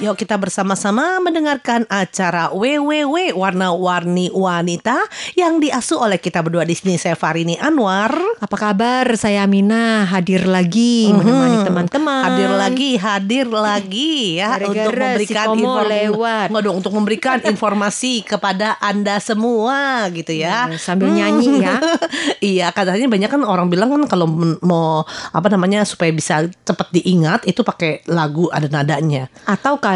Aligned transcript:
Yuk 0.00 0.16
kita 0.16 0.40
bersama-sama 0.40 1.20
mendengarkan 1.20 1.84
acara 1.84 2.48
WWW 2.56 3.36
Warna-Warni 3.36 4.32
Wanita 4.32 4.96
yang 5.36 5.60
diasuh 5.60 6.00
oleh 6.00 6.16
kita 6.16 6.40
berdua 6.40 6.64
di 6.64 6.72
sini. 6.72 6.96
Saya 6.96 7.12
Farini 7.12 7.60
Anwar. 7.60 8.08
Apa 8.40 8.56
kabar? 8.56 9.04
Saya 9.20 9.44
Amina 9.44 10.08
hadir 10.08 10.48
lagi 10.48 11.12
Mhm. 11.12 11.20
menemani 11.20 11.58
teman-teman. 11.68 12.22
Hadir 12.32 12.48
lagi, 12.48 12.90
hadir 12.96 13.46
lagi 13.52 14.40
ya 14.40 14.56
Gara-gara 14.56 14.88
untuk 14.88 14.96
memberikan 14.96 15.36
si 15.36 15.48
Komo 15.52 15.60
inform- 15.60 15.92
lewat. 15.92 16.46
Nggak 16.48 16.62
dong, 16.64 16.76
untuk 16.80 16.92
memberikan 16.96 17.36
informasi 17.52 18.12
kepada 18.24 18.80
Anda 18.80 19.20
semua 19.20 20.08
gitu 20.16 20.32
ya. 20.32 20.72
Hmm, 20.72 20.80
sambil 20.80 21.12
nyanyi 21.12 21.60
ya. 21.60 21.76
iya, 22.40 22.72
katanya 22.72 23.04
banyak 23.04 23.28
kan 23.28 23.44
orang 23.44 23.68
bilang 23.68 23.92
kan 23.92 24.08
kalau 24.08 24.24
mau 24.64 25.04
apa 25.28 25.48
namanya 25.52 25.84
supaya 25.84 26.08
bisa 26.08 26.48
cepat 26.64 26.88
diingat 26.88 27.44
itu 27.44 27.60
pakai 27.60 28.00
lagu 28.08 28.48
ada 28.48 28.64
nadanya. 28.64 29.28
Atau 29.44 29.76
kalau 29.76 29.89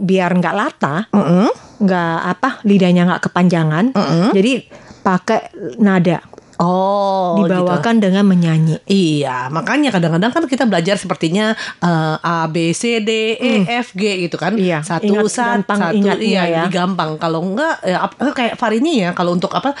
biar 0.00 0.30
nggak 0.32 0.56
lata, 0.56 0.96
nggak 1.76 2.16
apa 2.24 2.48
lidahnya 2.64 3.04
nggak 3.04 3.22
kepanjangan, 3.28 3.92
Mm-mm. 3.92 4.32
jadi 4.32 4.64
pakai 5.04 5.52
nada 5.76 6.24
Oh, 6.56 7.36
gitu. 7.44 7.52
dibawakan 7.52 8.00
dengan 8.00 8.24
menyanyi. 8.24 8.80
Iya, 8.88 9.52
makanya 9.52 9.92
kadang-kadang 9.92 10.32
kan 10.32 10.48
kita 10.48 10.64
belajar 10.64 10.96
sepertinya 10.96 11.52
eh, 11.84 12.16
A 12.16 12.48
B 12.48 12.72
C 12.72 13.04
D 13.04 13.36
E 13.36 13.68
F 13.68 13.92
G 13.92 14.24
gitu 14.24 14.40
kan. 14.40 14.56
Hmm. 14.56 14.64
Iya, 14.64 14.80
Satu 14.80 15.04
ingat- 15.04 15.28
sat, 15.28 15.60
gampang 15.60 15.80
satu 15.84 15.96
ingatnya 16.00 16.24
iya, 16.48 16.64
ya. 16.64 16.72
gampang. 16.72 17.20
Kalau 17.20 17.44
enggak 17.44 17.76
ya, 17.84 18.08
eh, 18.08 18.32
kayak 18.32 18.56
Farini 18.56 19.04
ya 19.04 19.12
kalau 19.12 19.36
untuk 19.36 19.52
apa 19.52 19.76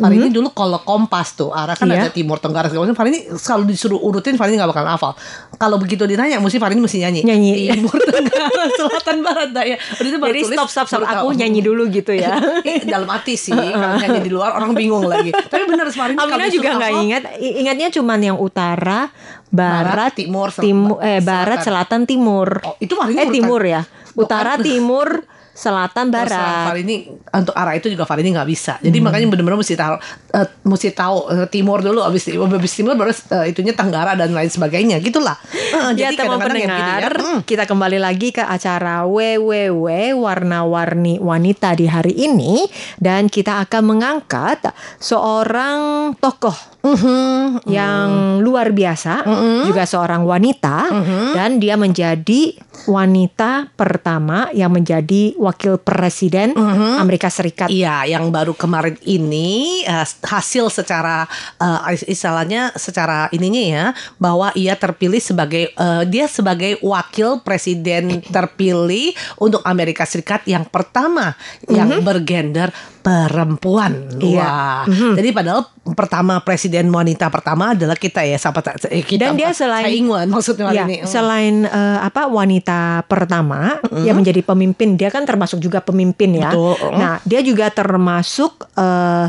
eh, 0.00 0.02
ma- 0.02 0.08
arah. 0.08 0.16
Farini 0.16 0.32
dulu 0.32 0.48
kalau 0.50 0.80
kompas 0.80 1.28
tuh 1.34 1.52
arah 1.52 1.72
kan 1.72 1.84
Hmm. 1.84 1.92
Iya. 1.92 2.02
ada 2.02 2.10
timur 2.10 2.36
tenggara 2.36 2.66
segala 2.66 2.84
macam. 2.84 2.96
Farini 2.96 3.28
selalu 3.30 3.64
disuruh 3.68 4.00
urutin 4.00 4.34
Farini 4.34 4.56
nggak 4.56 4.70
bakal 4.70 4.84
hafal. 4.86 5.12
Kalau 5.54 5.76
begitu 5.76 6.02
ditanya 6.02 6.38
mesti 6.38 6.56
Farini 6.56 6.80
mesti 6.80 6.98
nyanyi. 6.98 7.20
Nyanyi. 7.22 7.52
Timur 7.70 7.98
tenggara 8.08 8.48
selatan 8.70 9.16
barat 9.20 9.50
daya. 9.50 9.76
Udah 9.76 10.08
itu 10.08 10.16
baru 10.16 10.30
Jadi 10.30 10.40
tulis, 10.42 10.56
stop 10.56 10.68
stop 10.68 10.86
stop 10.88 11.04
aku 11.04 11.30
nyanyi 11.32 11.60
dulu 11.60 11.86
gitu 11.86 12.10
ya. 12.10 12.40
Dalam 12.88 13.06
hati 13.06 13.34
sih 13.34 13.52
kalau 13.52 13.96
nyanyi 13.98 14.20
di 14.20 14.30
luar 14.30 14.50
orang 14.52 14.72
bingung 14.72 15.04
lagi 15.04 15.28
tapi 15.30 15.66
bener 15.66 15.86
Farini 15.90 16.16
kalau 16.16 16.32
Amina 16.32 16.48
juga 16.48 16.70
nggak 16.72 16.92
ingat, 16.98 17.22
ingatnya 17.38 17.88
cuman 17.90 18.18
yang 18.22 18.38
utara, 18.38 19.10
Barat, 19.46 19.84
barat, 19.84 20.12
timur, 20.14 20.48
sel- 20.48 20.62
timu- 20.62 20.98
eh 20.98 21.18
barat, 21.20 21.60
selatan. 21.60 22.00
selatan, 22.00 22.00
timur. 22.04 22.48
Oh, 22.62 22.78
itu 22.78 22.94
Farini 22.94 23.18
eh 23.18 23.28
timur 23.28 23.60
ya, 23.60 23.82
utara, 24.14 24.54
timur, 24.56 25.26
selatan, 25.60 26.08
Terus 26.08 26.32
barat. 26.32 26.64
Farini 26.72 26.96
untuk 27.12 27.52
arah 27.52 27.76
itu 27.76 27.92
juga 27.92 28.08
Farini 28.08 28.32
nggak 28.32 28.48
bisa. 28.48 28.80
Jadi 28.80 28.96
Hmm. 28.96 29.04
makanya 29.04 29.26
benar-benar 29.28 29.60
mesti 29.60 29.76
tahu 29.76 29.94
eh, 30.30 30.46
mesti 30.62 30.90
tahu 30.90 31.18
eh, 31.28 31.46
timur 31.46 31.80
dulu 31.80 32.00
abis 32.00 32.30
abis 32.30 32.72
timur 32.72 32.94
baru 32.94 33.10
eh, 33.10 33.50
itunya 33.50 33.72
tenggara 33.72 34.14
dan 34.14 34.30
lain 34.30 34.46
sebagainya 34.46 34.98
gitulah. 34.98 35.34
Eh, 35.50 35.92
Ya 35.94 36.08
jadi 36.08 36.16
teman 36.18 36.38
yang 36.38 36.42
pendengar, 36.42 37.10
gitu 37.10 37.20
ya. 37.20 37.28
Hmm. 37.30 37.40
kita 37.42 37.64
kembali 37.64 37.98
lagi 37.98 38.28
ke 38.30 38.40
acara 38.40 39.02
WWW 39.04 39.86
Warna-Warni 40.16 41.18
Wanita 41.18 41.74
di 41.74 41.86
hari 41.86 42.14
ini 42.16 42.66
dan 42.96 43.26
kita 43.26 43.62
akan 43.62 43.82
mengangkat 43.86 44.70
seorang 44.98 46.12
tokoh 46.16 46.54
Mhm. 46.80 47.68
yang 47.68 48.08
luar 48.40 48.72
biasa, 48.72 49.20
Mm-mm. 49.22 49.68
juga 49.68 49.84
seorang 49.84 50.24
wanita 50.24 50.88
Mhm. 50.88 51.36
dan 51.36 51.50
dia 51.60 51.76
menjadi 51.76 52.56
wanita 52.88 53.68
pertama 53.74 54.48
yang 54.50 54.72
menjadi 54.72 55.36
wakil 55.36 55.76
presiden 55.76 56.56
Mhm. 56.56 56.96
Amerika 56.96 57.28
Serikat. 57.28 57.68
Iya, 57.68 58.08
yang 58.08 58.32
baru 58.32 58.56
kemarin 58.56 58.96
ini 59.04 59.84
eh, 59.84 60.06
hasil 60.20 60.68
secara 60.68 61.24
eh, 61.56 61.96
istilahnya 62.06 62.72
secara 62.76 63.28
ininya 63.32 63.62
ya 63.62 63.84
bahwa 64.16 64.52
ia 64.52 64.76
terpilih 64.76 65.20
sebagai 65.20 65.72
eh, 65.72 66.02
dia 66.06 66.28
sebagai 66.28 66.76
wakil 66.80 67.40
presiden 67.40 68.20
terpilih 68.24 69.12
untuk 69.36 69.64
Amerika 69.64 70.04
Serikat 70.04 70.44
yang 70.44 70.64
pertama 70.64 71.34
yang 71.68 72.00
bergender 72.00 72.70
perempuan. 73.00 74.20
Iya. 74.20 74.44
Wah. 74.44 74.84
Jadi 75.16 75.28
padahal 75.32 75.64
pertama 75.96 76.36
presiden 76.44 76.92
wanita 76.92 77.32
pertama 77.32 77.72
adalah 77.72 77.96
kita 77.96 78.20
ya 78.22 78.36
sahabat 78.36 78.84
eh, 78.92 79.00
kita 79.00 79.32
Dan 79.32 79.40
dia 79.40 79.50
selain- 79.56 79.88
Tsai 79.88 79.96
Ing-wen 79.96 80.28
maksudnya 80.28 80.68
Ya, 80.70 80.84
ini. 80.84 81.02
selain 81.08 81.64
eh, 81.64 81.98
apa 81.98 82.28
wanita 82.28 83.08
pertama 83.08 83.80
yang 84.04 84.20
menjadi 84.20 84.44
pemimpin, 84.44 84.94
dia 84.94 85.08
kan 85.08 85.24
termasuk 85.24 85.58
juga 85.58 85.80
pemimpin 85.80 86.36
ya. 86.36 86.52
Betul. 86.52 86.76
Mm. 86.76 86.98
Nah, 87.00 87.14
dia 87.24 87.40
juga 87.40 87.66
termasuk 87.72 88.68
eh, 88.76 89.26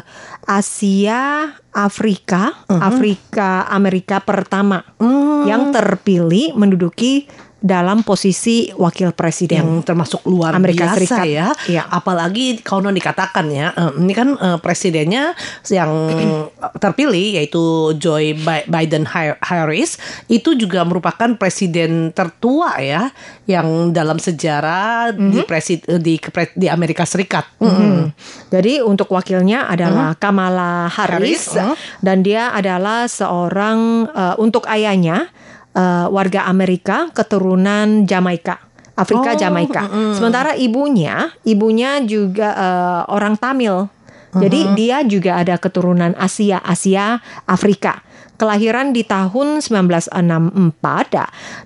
Asia, 0.82 1.54
Afrika, 1.78 2.66
Afrika 2.66 3.70
Amerika 3.70 4.18
pertama 4.18 4.82
Hmm. 4.98 5.46
yang 5.46 5.70
terpilih 5.70 6.58
menduduki 6.58 7.30
dalam 7.62 8.02
posisi 8.02 8.74
wakil 8.74 9.14
presiden. 9.14 9.54
yang 9.62 9.72
termasuk 9.86 10.26
luar 10.26 10.58
Amerika 10.58 10.90
biasa 10.90 10.98
Serikat. 10.98 11.26
ya. 11.30 11.48
Iya. 11.70 11.84
Apalagi 11.88 12.58
kalau 12.60 12.90
dikatakan 12.90 13.46
ya, 13.48 13.70
eh, 13.72 13.94
ini 13.96 14.12
kan 14.12 14.34
eh, 14.34 14.58
presidennya 14.58 15.38
yang 15.70 15.92
terpilih 16.84 17.38
yaitu 17.38 17.62
Joe 17.96 18.34
Bi- 18.34 18.66
Biden 18.66 19.06
Har- 19.06 19.38
Harris 19.40 20.02
itu 20.26 20.58
juga 20.58 20.82
merupakan 20.82 21.38
presiden 21.38 22.10
tertua 22.12 22.82
ya 22.82 23.14
yang 23.46 23.92
dalam 23.92 24.18
sejarah 24.18 25.14
Mhm. 25.14 25.30
di 25.30 25.40
presid 25.44 25.80
di 26.02 26.18
kepre- 26.18 26.54
di 26.54 26.66
Amerika 26.66 27.06
Serikat. 27.06 27.46
Hmm. 27.62 28.10
Jadi 28.50 28.82
untuk 28.82 29.12
wakilnya 29.12 29.70
adalah 29.70 30.18
Kamala 30.18 30.90
Harris, 30.90 31.54
Harris, 31.54 31.62
uh. 31.62 31.78
dan 32.02 32.26
dia 32.26 32.50
adalah 32.50 33.06
seorang 33.06 33.80
eh, 34.10 34.36
untuk 34.38 34.66
ayahnya 34.66 35.30
eh, 35.76 36.08
warga 36.10 36.46
Amerika 36.48 37.10
keturunan 37.12 38.06
Jamaika. 38.08 38.60
Afrika 38.96 39.34
Oh, 39.34 39.40
Jamaika. 39.40 39.82
mm-mm. 39.88 40.14
Sementara 40.14 40.54
ibunya, 40.54 41.32
ibunya 41.48 42.04
juga 42.04 42.50
eh, 42.54 43.02
orang 43.10 43.40
Tamil. 43.40 43.88
Jadi 44.32 44.80
dia 44.80 45.04
juga 45.04 45.44
ada 45.44 45.60
keturunan 45.60 46.16
Asia, 46.16 46.64
Asia, 46.64 47.20
Afrika. 47.44 48.00
Kelahiran 48.40 48.96
di 48.96 49.04
tahun 49.04 49.60
1964 49.60 50.08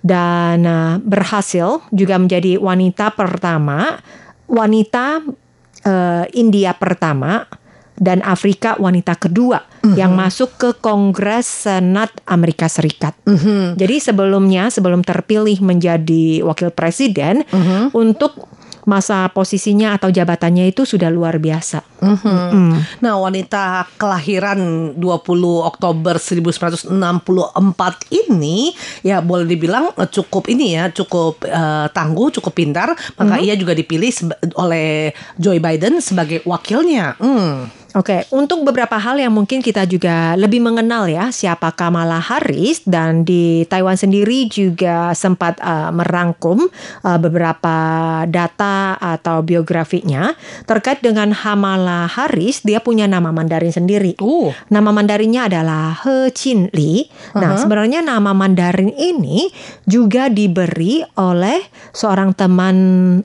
dan 0.01 0.59
eh, 0.65 0.97
berhasil 1.05 1.85
juga 1.93 2.17
menjadi 2.17 2.57
wanita 2.57 3.13
pertama, 3.13 4.01
wanita 4.49 5.21
eh, 5.85 6.25
India 6.33 6.73
pertama 6.73 7.45
dan 7.95 8.19
Afrika 8.23 8.75
wanita 8.75 9.15
kedua 9.15 9.63
yang 9.93 10.17
masuk 10.17 10.57
ke 10.57 10.69
Kongres 10.81 11.45
Senat 11.45 12.09
Amerika 12.25 12.65
Serikat. 12.65 13.13
Mhm. 13.29 13.77
Jadi 13.77 13.95
sebelumnya 14.01 14.73
sebelum 14.73 15.05
terpilih 15.05 15.61
menjadi 15.61 16.41
wakil 16.41 16.73
presiden 16.73 17.45
untuk 17.93 18.49
masa 18.85 19.27
posisinya 19.33 19.97
atau 19.97 20.13
jabatannya 20.13 20.69
itu 20.69 20.85
sudah 20.85 21.09
luar 21.09 21.41
biasa. 21.41 21.81
Mhm. 22.05 22.37
Hmm. 22.53 22.77
Nah, 23.01 23.17
wanita 23.17 23.89
kelahiran 23.97 24.93
20 24.95 25.65
Oktober 25.65 26.21
1964 26.21 28.05
ini 28.13 28.71
ya 29.01 29.25
boleh 29.25 29.49
dibilang 29.49 29.89
eh, 29.97 30.09
cukup 30.09 30.45
ini 30.47 30.77
ya, 30.77 30.93
cukup 30.93 31.41
eh, 31.43 31.89
tangguh, 31.89 32.29
cukup 32.39 32.53
pintar, 32.53 32.93
maka 33.17 33.41
ia 33.41 33.57
juga 33.57 33.73
dipilih 33.73 34.13
oleh 34.55 35.11
Joe 35.41 35.57
Biden 35.57 35.99
sebagai 35.99 36.45
wakilnya. 36.45 37.17
Hmm. 37.17 37.84
Oke, 37.95 38.27
untuk 38.35 38.67
beberapa 38.67 38.99
hal 38.99 39.15
yang 39.15 39.31
mungkin 39.31 39.63
kita 39.63 39.87
juga 39.87 40.35
lebih 40.35 40.59
mengenal 40.59 41.07
ya 41.07 41.31
siapa 41.31 41.71
Kamala 41.71 42.19
Harris 42.19 42.83
dan 42.83 43.23
di 43.23 43.63
Taiwan 43.71 43.95
sendiri 43.95 44.51
juga 44.51 45.15
sempat 45.15 45.55
uh, 45.63 45.95
merangkum 45.95 46.67
uh, 47.07 47.15
beberapa 47.15 47.75
data 48.27 48.99
atau 48.99 49.39
biografinya 49.39 50.35
terkait 50.67 50.99
dengan 50.99 51.31
Kamala 51.31 52.03
Harris. 52.11 52.67
Dia 52.67 52.83
punya 52.83 53.07
nama 53.07 53.31
Mandarin 53.31 53.71
sendiri. 53.71 54.19
Uh. 54.19 54.51
Nama 54.67 54.91
Mandarinnya 54.91 55.47
adalah 55.47 55.95
He 56.03 56.35
Chin 56.35 56.67
Li. 56.75 57.07
Nah, 57.31 57.55
sebenarnya 57.55 58.03
nama 58.03 58.35
Mandarin 58.35 58.91
ini 58.91 59.47
juga 59.87 60.27
diberi 60.27 60.99
oleh 61.15 61.63
seorang 61.95 62.35
teman 62.35 62.75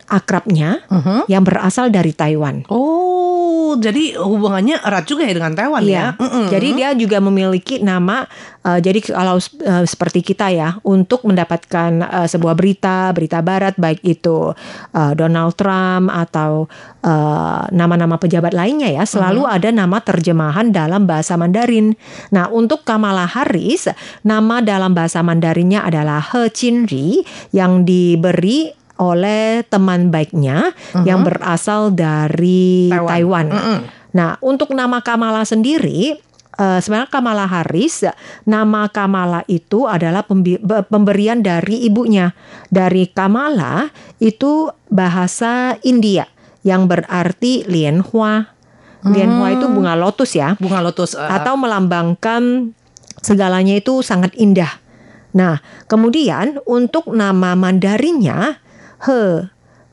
akrabnya 0.07 0.87
Mhm. 0.87 1.27
yang 1.27 1.43
berasal 1.43 1.91
dari 1.91 2.15
Taiwan. 2.15 2.63
Oh, 2.71 3.75
jadi 3.79 4.15
hubungannya 4.61 4.77
erat 4.85 5.05
juga 5.09 5.23
ya 5.25 5.33
dengan 5.33 5.53
Taiwan 5.57 5.83
Iya. 5.83 5.97
ya. 5.97 6.07
Mm-mm. 6.21 6.45
Jadi 6.53 6.69
dia 6.77 6.89
juga 6.93 7.19
memiliki 7.25 7.81
nama. 7.81 8.29
uh, 8.61 8.77
jadi 8.77 9.01
kalau 9.01 9.41
uh, 9.41 9.85
seperti 9.89 10.21
kita 10.21 10.53
ya, 10.53 10.77
untuk 10.85 11.25
mendapatkan 11.25 12.05
uh, 12.05 12.29
sebuah 12.29 12.53
berita, 12.53 13.09
berita 13.17 13.41
Barat, 13.41 13.81
baik 13.81 14.05
itu 14.05 14.53
uh, 14.93 15.13
Donald 15.17 15.57
Trump 15.57 16.13
atau 16.13 16.69
uh, 17.01 17.65
nama-nama 17.73 18.21
pejabat 18.21 18.53
lainnya 18.53 18.93
ya, 18.93 19.09
selalu 19.09 19.49
ada 19.49 19.73
nama 19.73 19.97
terjemahan 20.05 20.69
dalam 20.77 21.09
bahasa 21.09 21.41
Mandarin. 21.41 21.97
Nah, 22.37 22.53
untuk 22.53 22.85
Kamala 22.85 23.25
Harris, 23.25 23.89
nama 24.21 24.61
dalam 24.61 24.93
bahasa 24.93 25.25
Mandarinnya 25.25 25.81
adalah 25.81 26.21
He 26.21 26.53
Chin-ri 26.53 27.25
yang 27.57 27.89
diberi 27.89 28.77
oleh 29.01 29.65
teman 29.65 30.13
baiknya 30.13 30.77
yang 31.09 31.25
berasal 31.25 31.89
dari 31.97 32.93
Taiwan. 32.93 33.09
Taiwan. 33.09 33.47
Mm-mm. 33.49 33.81
Nah, 34.11 34.37
untuk 34.43 34.75
nama 34.75 34.99
Kamala 35.03 35.47
sendiri, 35.47 36.19
eh, 36.59 36.79
sebenarnya 36.83 37.11
Kamala 37.11 37.47
Harris, 37.47 38.03
nama 38.45 38.91
Kamala 38.91 39.47
itu 39.47 39.87
adalah 39.87 40.27
pemberian 40.87 41.41
dari 41.41 41.87
ibunya. 41.87 42.35
Dari 42.69 43.07
Kamala 43.11 43.91
itu 44.19 44.71
bahasa 44.91 45.79
India 45.87 46.27
yang 46.67 46.91
berarti 46.91 47.65
lianhua. 47.65 48.53
Lianhua 49.01 49.57
itu 49.57 49.65
bunga 49.65 49.97
lotus 49.97 50.37
ya, 50.37 50.61
Bunga 50.61 50.85
lotus. 50.85 51.17
uh, 51.17 51.25
atau 51.25 51.57
melambangkan 51.57 52.77
segalanya 53.25 53.81
itu 53.81 54.05
sangat 54.05 54.37
indah. 54.37 54.69
Nah, 55.33 55.65
kemudian 55.89 56.61
untuk 56.69 57.09
nama 57.09 57.57
Mandarinnya 57.57 58.61
He 59.09 59.49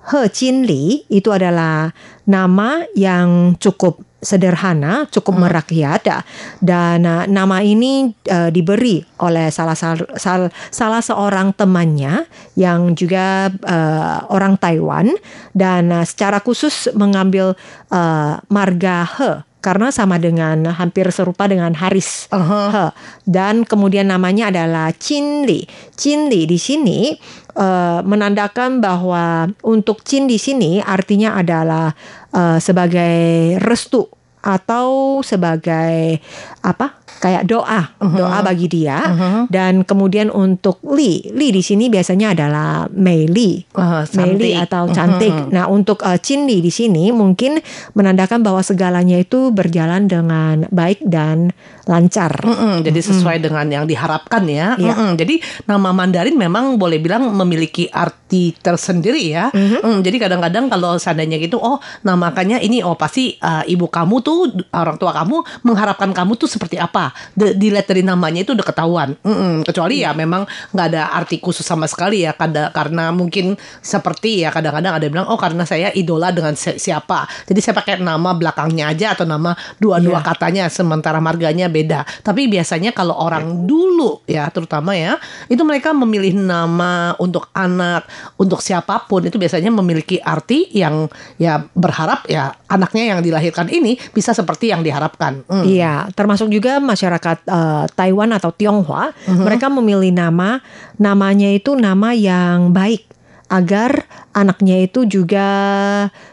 He 0.07 0.21
Jinli 0.31 1.03
itu 1.11 1.29
adalah 1.35 1.91
nama 2.23 2.83
yang 2.95 3.59
cukup 3.59 4.03
sederhana, 4.17 5.05
cukup 5.13 5.37
merakyat 5.45 6.25
dan 6.57 7.05
uh, 7.05 7.29
nama 7.29 7.61
ini 7.61 8.11
uh, 8.27 8.49
diberi 8.49 9.05
oleh 9.21 9.53
salah 9.53 9.77
sal- 9.77 10.09
sal- 10.17 10.51
salah 10.73 11.05
seorang 11.05 11.53
temannya 11.53 12.25
yang 12.57 12.97
juga 12.97 13.53
uh, 13.61 14.25
orang 14.33 14.57
Taiwan 14.57 15.13
dan 15.53 15.93
uh, 15.93 16.01
secara 16.01 16.41
khusus 16.41 16.89
mengambil 16.97 17.53
uh, 17.93 18.41
marga 18.49 19.05
He 19.05 19.31
karena 19.57 19.91
sama 19.91 20.15
dengan 20.15 20.63
hampir 20.69 21.11
serupa 21.11 21.45
dengan 21.45 21.75
Haris. 21.75 22.31
Uh-huh. 22.31 22.69
He. 22.71 22.85
Dan 23.27 23.67
kemudian 23.67 24.07
namanya 24.07 24.47
adalah 24.47 24.95
Cinli. 24.95 25.67
Cinli 25.93 26.47
di 26.47 26.55
sini 26.55 27.11
eh, 27.57 27.99
menandakan 28.05 28.79
bahwa 28.79 29.49
untuk 29.65 30.05
Cin 30.05 30.29
di 30.29 30.37
sini 30.37 30.79
artinya 30.79 31.35
adalah 31.35 31.91
eh, 32.31 32.57
sebagai 32.61 33.57
restu 33.59 34.16
atau 34.47 35.19
sebagai 35.19 36.23
apa? 36.63 37.03
kayak 37.17 37.49
doa, 37.49 37.97
doa 37.97 38.39
bagi 38.45 38.69
dia. 38.69 39.01
Dan 39.49 39.81
kemudian 39.83 40.29
untuk 40.29 40.79
Li, 40.85 41.25
Li 41.33 41.49
di 41.49 41.65
sini 41.65 41.89
biasanya 41.89 42.37
adalah 42.37 42.85
Mei 42.93 43.25
Li. 43.25 43.57
uh, 43.73 44.05
Mei 44.15 44.37
Li 44.37 44.53
cantik. 44.53 44.65
atau 44.69 44.83
cantik. 44.93 45.33
Nah, 45.49 45.65
untuk 45.65 46.05
uh, 46.05 46.17
Chin 46.21 46.45
Li 46.45 46.61
di 46.61 46.69
sini 46.69 47.09
mungkin 47.09 47.57
menandakan 47.97 48.45
bahwa 48.45 48.61
segalanya 48.61 49.17
itu 49.17 49.49
berjalan 49.49 50.05
dengan 50.05 50.69
baik 50.69 51.01
dan 51.09 51.51
lancar. 51.87 52.43
Mm-mm, 52.43 52.83
jadi 52.83 52.99
sesuai 52.99 53.39
dengan 53.39 53.65
yang 53.71 53.85
diharapkan 53.87 54.43
ya. 54.45 54.75
Iya. 54.75 54.93
Mm-mm, 54.93 55.11
jadi 55.15 55.39
nama 55.65 55.95
Mandarin 55.95 56.35
memang 56.35 56.75
boleh 56.75 56.99
bilang 56.99 57.31
memiliki 57.31 57.87
arti 57.89 58.51
tersendiri 58.59 59.23
ya. 59.31 59.49
Mm, 59.55 60.03
jadi 60.03 60.27
kadang-kadang 60.27 60.67
kalau 60.67 60.99
seandainya 60.99 61.39
gitu, 61.39 61.57
oh 61.57 61.79
namakannya 62.03 62.59
ini, 62.59 62.83
oh 62.83 62.99
pasti 62.99 63.39
uh, 63.39 63.63
ibu 63.63 63.87
kamu 63.87 64.19
tuh 64.19 64.36
orang 64.73 64.97
tua 64.97 65.11
kamu 65.13 65.37
mengharapkan 65.63 66.11
kamu 66.11 66.35
tuh 66.35 66.49
seperti 66.49 66.77
apa. 66.77 67.11
De- 67.33 67.55
dilihat 67.55 67.87
dari 67.87 68.03
namanya 68.03 68.43
itu 68.43 68.53
udah 68.53 68.65
ketahuan. 68.65 69.09
Mm-mm, 69.21 69.65
kecuali 69.65 70.03
ya 70.03 70.11
memang 70.13 70.43
nggak 70.73 70.85
ada 70.93 71.03
arti 71.13 71.39
khusus 71.39 71.63
sama 71.63 71.87
sekali 71.89 72.23
ya. 72.23 72.35
Kada, 72.35 72.69
karena 72.71 73.09
mungkin 73.09 73.55
seperti 73.81 74.43
ya 74.45 74.51
kadang-kadang 74.51 74.93
ada 74.97 75.03
yang 75.05 75.13
bilang, 75.13 75.29
oh 75.29 75.39
karena 75.39 75.63
saya 75.63 75.89
idola 75.93 76.29
dengan 76.29 76.53
si- 76.53 76.77
siapa. 76.77 77.25
Jadi 77.47 77.59
saya 77.63 77.73
pakai 77.73 77.99
nama 77.99 78.33
belakangnya 78.35 78.91
aja 78.91 79.13
atau 79.17 79.25
nama 79.25 79.55
dua-dua 79.79 80.19
Iya. 80.21 80.27
katanya 80.33 80.63
sementara 80.67 81.17
marganya 81.21 81.67
beda. 81.69 82.03
Tapi 82.23 82.49
biasanya 82.49 82.91
kalau 82.91 83.15
orang 83.15 83.65
dulu 83.69 84.21
ya 84.25 84.49
terutama 84.49 84.93
ya 84.97 85.15
itu 85.47 85.61
mereka 85.61 85.91
memilih 85.93 86.35
nama 86.37 87.13
untuk 87.17 87.49
anak 87.53 88.07
untuk 88.35 88.59
siapa 88.59 89.05
pun 89.05 89.23
itu 89.25 89.37
biasanya 89.37 89.69
memiliki 89.69 90.17
arti 90.19 90.67
yang 90.73 91.07
ya 91.37 91.61
berharap 91.73 92.25
ya 92.27 92.55
anaknya 92.67 93.15
yang 93.15 93.19
dilahirkan 93.21 93.69
ini 93.69 93.95
bisa 94.17 94.33
seperti 94.33 94.73
yang 94.73 94.81
diharapkan. 94.81 95.45
Mm. 95.45 95.63
Iya, 95.69 96.09
termasuk 96.17 96.49
juga 96.49 96.81
masyarakat 96.81 97.37
eh, 97.45 97.85
Taiwan 97.93 98.33
atau 98.33 98.49
Tionghoa, 98.49 99.13
mereka 99.29 99.69
memilih 99.69 100.09
nama 100.09 100.57
namanya 100.97 101.53
itu 101.53 101.77
nama 101.77 102.17
yang 102.17 102.73
baik 102.73 103.05
agar 103.47 104.09
anaknya 104.37 104.77
itu 104.79 105.03
juga 105.03 105.47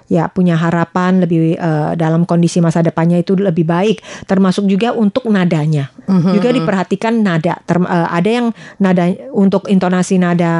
ya 0.04 0.28
punya 0.28 0.54
harapan 0.54 1.24
lebih 1.24 1.56
eh, 1.56 1.92
dalam 1.96 2.28
kondisi 2.28 2.60
masa 2.60 2.84
depannya 2.84 3.16
itu 3.16 3.32
lebih 3.32 3.64
baik, 3.64 4.04
termasuk 4.24 4.68
juga 4.68 4.92
untuk 4.92 5.24
nadanya. 5.26 5.88
Juga 6.04 6.52
diperhatikan 6.52 7.24
nada. 7.24 7.56
Term- 7.64 7.88
eh, 7.88 8.08
ada 8.12 8.28
yang 8.28 8.46
nada 8.76 9.08
untuk 9.32 9.64
intonasi 9.66 10.20
nada 10.20 10.52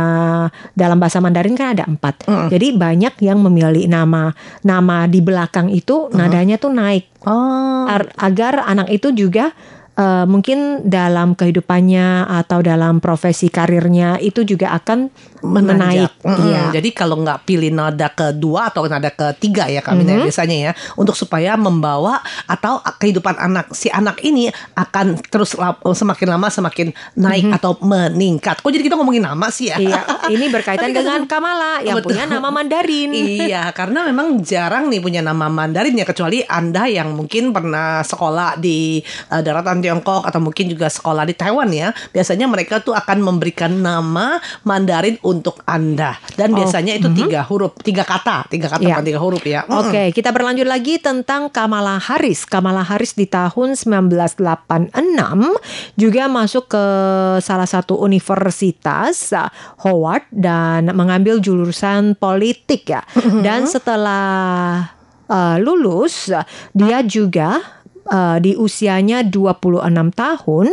dalam 0.73 0.97
bahasa 0.97 1.21
Mandarin 1.21 1.53
kan 1.53 1.77
ada 1.77 1.85
empat. 1.85 2.25
Jadi 2.49 2.73
banyak 2.73 3.21
yang 3.21 3.39
memilih 3.39 3.85
nama 3.85 4.33
nama 4.61 5.05
di 5.05 5.21
belakang 5.21 5.69
itu 5.69 6.09
nadanya 6.11 6.57
tuh 6.57 6.73
naik 6.73 7.13
Oh. 7.25 7.89
Ar- 7.89 8.13
agar 8.21 8.69
anak 8.69 8.93
itu 8.93 9.09
juga 9.11 9.57
eh, 9.95 10.27
mungkin 10.27 10.87
dalam 10.87 11.35
kehidupannya 11.35 12.27
atau 12.29 12.61
dalam 12.61 12.99
profesi 12.99 13.49
karirnya 13.49 14.19
itu 14.19 14.43
juga 14.43 14.75
akan 14.75 15.09
menaik. 15.45 15.69
menanjak. 15.77 16.13
Mm-mm. 16.25 16.47
Iya. 16.49 16.63
Jadi 16.81 16.89
kalau 16.97 17.21
nggak 17.21 17.45
pilih 17.45 17.69
nada 17.69 18.09
kedua 18.09 18.73
atau 18.73 18.89
nada 18.89 19.13
ketiga 19.13 19.69
ya 19.69 19.85
kami 19.85 20.03
Mm-hmm. 20.05 20.25
biasanya 20.29 20.57
ya 20.61 20.73
untuk 21.01 21.17
supaya 21.17 21.57
membawa 21.57 22.21
atau 22.45 22.81
kehidupan 23.01 23.41
anak 23.41 23.73
si 23.73 23.89
anak 23.89 24.21
ini 24.21 24.53
akan 24.77 25.17
terus 25.33 25.57
semakin 25.97 26.29
lama 26.29 26.49
semakin 26.53 26.93
naik 27.17 27.49
atau 27.57 27.77
meningkat. 27.81 28.61
Kok 28.61 28.69
jadi 28.69 28.85
kita 28.85 28.97
ngomongin 29.01 29.25
nama 29.25 29.49
sih 29.49 29.73
ya? 29.73 29.81
Iya, 29.81 30.01
ini 30.35 30.49
berkaitan 30.53 30.93
Tapi 30.93 30.97
dengan 30.97 31.25
Kamala 31.25 31.81
yang 31.81 32.01
Betul. 32.01 32.17
punya 32.17 32.25
nama 32.29 32.49
Mandarin. 32.53 33.11
iya, 33.17 33.69
karena 33.73 34.05
memang 34.09 34.41
jarang 34.45 34.93
nih 34.93 35.01
punya 35.01 35.21
nama 35.25 35.49
Mandarin 35.49 35.97
ya 35.97 36.05
kecuali 36.05 36.45
Anda 36.45 36.85
yang 36.89 37.17
mungkin 37.17 37.53
pernah 37.53 38.05
sekolah 38.05 38.61
di 38.61 39.01
eh, 39.33 39.41
daratan 39.45 39.84
Tiongkok 39.85 40.25
atau 40.25 40.41
mungkin 40.41 40.73
juga 40.73 40.89
sekolah 40.89 41.29
di 41.29 41.37
Taiwan 41.37 41.69
ya. 41.69 41.93
Biasanya 42.09 42.49
mereka 42.49 42.81
tuh 42.81 42.97
akan 42.97 43.21
memberikan 43.21 43.69
nama 43.85 44.41
Mandarin 44.65 45.21
untuk 45.21 45.61
Anda 45.69 46.17
dan 46.41 46.55
Oh, 46.55 46.63
biasanya 46.63 46.95
itu 46.95 47.11
tiga 47.11 47.43
huruf, 47.43 47.75
tiga 47.83 48.07
kata, 48.07 48.47
tiga 48.47 48.71
kata 48.71 48.87
bukan 48.87 49.03
tiga 49.03 49.19
huruf 49.19 49.43
ya. 49.43 49.67
Mm-mm. 49.67 49.91
Oke, 49.91 50.15
kita 50.15 50.31
berlanjut 50.31 50.71
lagi 50.71 51.03
tentang 51.03 51.51
Kamala 51.51 51.99
Harris. 51.99 52.47
Kamala 52.47 52.87
Harris 52.87 53.19
di 53.19 53.27
tahun 53.27 53.75
1986 53.75 54.95
juga 55.99 56.23
masuk 56.31 56.71
ke 56.71 56.85
salah 57.43 57.67
satu 57.67 57.99
universitas 57.99 59.35
uh, 59.35 59.51
Howard 59.83 60.31
dan 60.31 60.95
mengambil 60.95 61.43
jurusan 61.43 62.15
politik 62.15 62.87
ya. 62.95 63.03
Dan 63.43 63.67
setelah 63.67 64.95
uh, 65.27 65.57
lulus, 65.59 66.31
dia 66.71 67.03
juga 67.03 67.83
uh, 68.07 68.37
di 68.39 68.55
usianya 68.55 69.23
26 69.23 69.81
tahun 70.13 70.67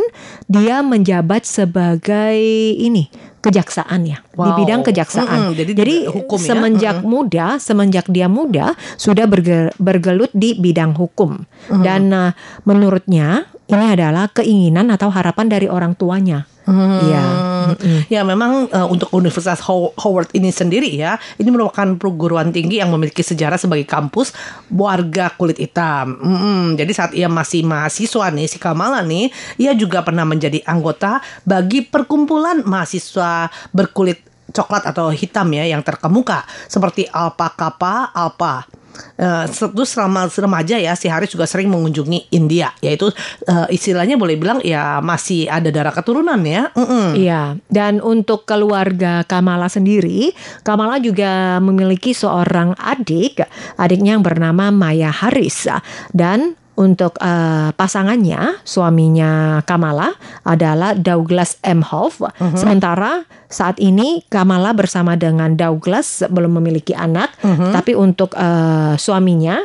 dia 0.46 0.80
menjabat 0.80 1.42
sebagai 1.42 2.36
ini 2.74 3.08
kejaksaan 3.42 4.06
ya 4.06 4.22
di 4.22 4.38
Wow. 4.38 4.54
bidang 4.54 4.80
kejaksaan. 4.80 5.50
Mm-mm, 5.50 5.58
jadi 5.58 5.70
di 5.74 5.96
hukum 6.06 6.38
ya. 6.38 6.46
semenjak 6.54 6.96
muda, 7.02 7.46
semenjak 7.58 8.06
dia 8.08 8.30
muda 8.30 8.72
sudah 8.94 9.26
berge- 9.26 9.74
bergelut 9.76 10.30
di 10.32 10.54
bidang 10.54 10.94
hukum. 10.94 11.42
Dan 11.68 12.14
uh, 12.14 12.30
menurutnya 12.62 13.50
ini 13.66 13.86
adalah 13.92 14.30
keinginan 14.30 14.88
atau 14.88 15.10
harapan 15.10 15.50
dari 15.50 15.66
orang 15.66 15.98
tuanya. 15.98 16.46
Iya. 16.68 17.24
Hmm. 17.72 18.00
Ya 18.06 18.22
memang 18.22 18.70
eh, 18.70 18.86
untuk 18.86 19.10
Universitas 19.10 19.58
How- 19.64 19.94
Howard 19.98 20.30
ini 20.36 20.54
sendiri 20.54 20.90
ya, 20.92 21.18
ini 21.38 21.50
merupakan 21.50 21.98
perguruan 21.98 22.54
tinggi 22.54 22.78
yang 22.78 22.92
memiliki 22.94 23.24
sejarah 23.24 23.58
sebagai 23.58 23.86
kampus 23.88 24.30
warga 24.70 25.32
kulit 25.34 25.58
hitam. 25.58 26.18
Mm-mm. 26.22 26.78
Jadi 26.78 26.92
saat 26.94 27.12
ia 27.16 27.26
masih 27.26 27.66
mahasiswa 27.66 28.30
nih, 28.30 28.46
si 28.46 28.58
Kamala 28.62 29.02
nih, 29.02 29.32
ia 29.58 29.72
juga 29.74 30.04
pernah 30.06 30.22
menjadi 30.22 30.62
anggota 30.68 31.18
bagi 31.42 31.82
perkumpulan 31.82 32.62
mahasiswa 32.62 33.50
berkulit 33.74 34.22
coklat 34.52 34.84
atau 34.84 35.08
hitam 35.08 35.48
ya 35.56 35.64
yang 35.64 35.80
terkemuka 35.80 36.44
seperti 36.68 37.08
Alpha 37.08 37.48
Kappa 37.56 38.12
Alpha. 38.12 38.81
Uh, 39.16 39.44
terus 39.48 39.96
selama 39.96 40.28
remaja 40.28 40.76
ya 40.76 40.92
si 40.96 41.08
Haris 41.08 41.32
juga 41.32 41.48
sering 41.48 41.68
mengunjungi 41.68 42.32
India, 42.32 42.72
yaitu 42.84 43.08
uh, 43.48 43.66
istilahnya 43.72 44.16
boleh 44.16 44.36
bilang 44.36 44.58
ya 44.64 45.00
masih 45.04 45.48
ada 45.48 45.68
darah 45.72 45.92
keturunan 45.92 46.40
ya. 46.44 46.68
Mm-mm. 46.76 47.16
Iya. 47.16 47.56
Dan 47.68 48.00
untuk 48.04 48.44
keluarga 48.44 49.24
Kamala 49.24 49.68
sendiri, 49.68 50.32
Kamala 50.64 51.00
juga 51.00 51.60
memiliki 51.60 52.12
seorang 52.12 52.76
adik, 52.76 53.44
adiknya 53.80 54.16
yang 54.16 54.24
bernama 54.24 54.68
Maya 54.68 55.12
Haris 55.12 55.68
dan 56.12 56.56
untuk 56.72 57.20
uh, 57.20 57.70
pasangannya, 57.76 58.64
suaminya 58.64 59.60
Kamala 59.68 60.16
adalah 60.42 60.96
Douglas 60.96 61.60
M. 61.60 61.84
Hoff. 61.84 62.24
Uh 62.24 62.32
-huh. 62.32 62.56
Sementara 62.56 63.28
saat 63.52 63.76
ini 63.76 64.24
Kamala 64.32 64.72
bersama 64.72 65.12
dengan 65.14 65.52
Douglas 65.52 66.24
belum 66.24 66.56
memiliki 66.62 66.96
anak, 66.96 67.36
uh 67.44 67.52
-huh. 67.52 67.72
tapi 67.76 67.92
untuk 67.92 68.32
uh, 68.40 68.96
suaminya 68.96 69.60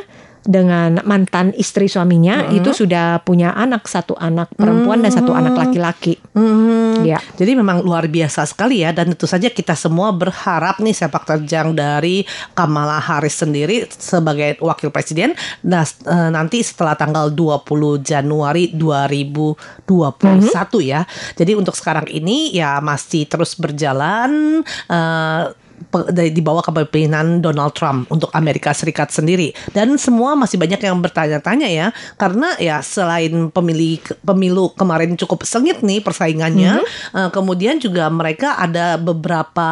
dengan 0.48 1.04
mantan 1.04 1.52
istri 1.60 1.92
suaminya 1.92 2.40
mm 2.40 2.44
-hmm. 2.48 2.58
itu 2.64 2.70
sudah 2.72 3.20
punya 3.20 3.52
anak 3.52 3.84
satu 3.84 4.16
anak 4.16 4.48
perempuan 4.56 5.04
mm 5.04 5.04
-hmm. 5.04 5.12
dan 5.12 5.18
satu 5.20 5.32
anak 5.36 5.52
laki-laki. 5.60 6.16
Mm 6.32 6.40
-hmm. 6.40 6.92
Ya. 7.04 7.20
Jadi 7.36 7.52
memang 7.52 7.84
luar 7.84 8.08
biasa 8.08 8.48
sekali 8.48 8.80
ya 8.80 8.96
dan 8.96 9.12
tentu 9.12 9.28
saja 9.28 9.52
kita 9.52 9.76
semua 9.76 10.08
berharap 10.16 10.80
nih 10.80 10.96
sepak 10.96 11.28
terjang 11.28 11.76
dari 11.76 12.24
Kamala 12.56 12.96
Harris 12.96 13.36
sendiri 13.36 13.84
sebagai 13.92 14.56
wakil 14.64 14.88
presiden 14.88 15.36
nah, 15.60 15.84
nanti 16.32 16.64
setelah 16.64 16.96
tanggal 16.96 17.28
20 17.28 18.00
Januari 18.00 18.72
2021 18.72 19.84
mm 19.84 20.48
-hmm. 20.48 20.80
ya. 20.80 21.04
Jadi 21.36 21.52
untuk 21.52 21.76
sekarang 21.76 22.08
ini 22.08 22.56
ya 22.56 22.80
masih 22.80 23.28
terus 23.28 23.52
berjalan 23.52 24.64
uh, 24.88 25.52
di 26.12 26.42
bawah 26.42 26.62
kepemimpinan 26.62 27.40
Donald 27.40 27.72
Trump 27.74 28.08
untuk 28.12 28.30
Amerika 28.34 28.70
Serikat 28.72 29.10
sendiri 29.10 29.54
dan 29.72 29.96
semua 29.96 30.34
masih 30.38 30.60
banyak 30.60 30.80
yang 30.82 30.98
bertanya-tanya 31.00 31.68
ya 31.68 31.86
karena 32.20 32.54
ya 32.60 32.80
selain 32.84 33.50
pemilih 33.50 34.00
pemilu 34.22 34.72
kemarin 34.76 35.16
cukup 35.16 35.42
sengit 35.44 35.80
nih 35.80 36.04
persaingannya 36.04 36.80
mm 36.80 36.84
-hmm. 36.84 37.16
uh, 37.16 37.30
kemudian 37.32 37.80
juga 37.80 38.06
mereka 38.12 38.58
ada 38.58 38.98
beberapa 39.00 39.68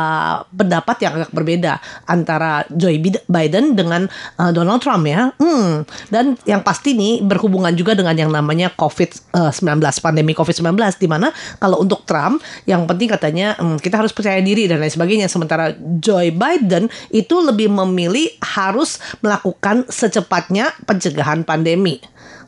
pendapat 0.51 0.97
yang 1.03 1.13
agak 1.23 1.33
berbeda 1.35 1.79
antara 2.09 2.65
Joe 2.73 2.97
Biden 3.27 3.77
dengan 3.77 4.09
uh, 4.41 4.51
Donald 4.51 4.81
Trump 4.83 5.05
ya 5.07 5.31
hmm. 5.37 5.87
dan 6.11 6.39
yang 6.49 6.63
pasti 6.65 6.97
nih 6.97 7.23
berhubungan 7.23 7.73
juga 7.77 7.93
dengan 7.93 8.17
yang 8.17 8.31
namanya 8.33 8.73
COVID-19 8.75 9.83
pandemi 10.01 10.33
COVID-19 10.33 10.77
di 10.99 11.09
mana 11.09 11.31
kalau 11.61 11.83
untuk 11.83 12.07
Trump 12.09 12.41
yang 12.65 12.85
penting 12.89 13.13
katanya 13.13 13.59
hmm, 13.59 13.79
kita 13.83 14.01
harus 14.01 14.13
percaya 14.15 14.41
diri 14.41 14.67
dan 14.67 14.81
lain 14.81 14.93
sebagainya 14.93 15.27
sementara 15.29 15.75
Joe 15.99 16.33
Biden 16.33 16.89
itu 17.11 17.37
lebih 17.41 17.73
memilih 17.73 18.29
harus 18.43 18.99
melakukan 19.21 19.89
secepatnya 19.89 20.73
pencegahan 20.85 21.43
pandemi 21.43 22.01